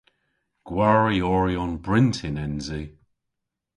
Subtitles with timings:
[0.67, 2.83] Gwarioryon bryntin ens i.